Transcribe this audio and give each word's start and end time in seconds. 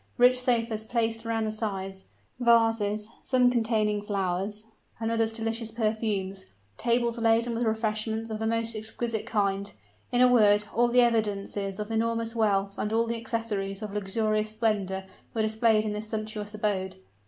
Rich 0.17 0.39
sofas 0.39 0.83
placed 0.83 1.27
around 1.27 1.43
the 1.45 1.51
sides 1.51 2.05
vases, 2.39 3.07
some 3.21 3.51
containing 3.51 4.01
flowers 4.01 4.63
and 4.99 5.11
others 5.11 5.31
delicious 5.31 5.69
perfumes 5.69 6.47
tables 6.75 7.19
laden 7.19 7.53
with 7.53 7.65
refreshments 7.67 8.31
of 8.31 8.39
the 8.39 8.47
most 8.47 8.75
exquisite 8.75 9.27
kind, 9.27 9.71
in 10.11 10.19
a 10.19 10.27
word, 10.27 10.63
all 10.73 10.87
the 10.87 11.01
evidences 11.01 11.77
of 11.79 11.91
enormous 11.91 12.35
wealth 12.35 12.73
and 12.79 12.91
all 12.91 13.05
the 13.05 13.15
accessories 13.17 13.83
of 13.83 13.93
luxurious 13.93 14.49
splendor 14.49 15.05
were 15.35 15.43
displayed 15.43 15.83
in 15.85 15.93
this 15.93 16.07
sumptuous 16.09 16.55
abode. 16.55 16.95